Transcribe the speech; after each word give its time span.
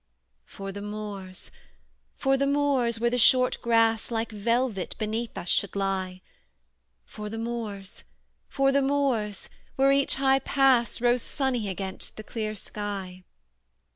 For 0.47 0.71
the 0.71 0.81
moors! 0.81 1.51
For 2.17 2.35
the 2.35 2.47
moors, 2.47 2.99
where 2.99 3.11
the 3.11 3.19
short 3.19 3.61
grass 3.61 4.09
Like 4.09 4.31
velvet 4.31 4.95
beneath 4.97 5.37
us 5.37 5.47
should 5.47 5.75
lie! 5.75 6.21
For 7.05 7.29
the 7.29 7.37
moors! 7.37 8.03
For 8.47 8.71
the 8.71 8.81
moors, 8.81 9.47
where 9.75 9.91
each 9.91 10.15
high 10.15 10.39
pass 10.39 11.01
Rose 11.01 11.21
sunny 11.21 11.69
against 11.69 12.17
the 12.17 12.23
clear 12.23 12.55
sky! 12.55 13.25